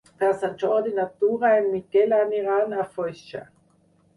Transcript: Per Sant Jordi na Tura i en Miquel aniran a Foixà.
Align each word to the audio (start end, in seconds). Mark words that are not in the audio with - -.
Per 0.21 0.27
Sant 0.43 0.55
Jordi 0.61 0.93
na 0.99 1.05
Tura 1.19 1.51
i 1.55 1.61
en 1.65 1.69
Miquel 1.75 2.17
aniran 2.21 2.75
a 2.85 2.87
Foixà. 2.97 3.45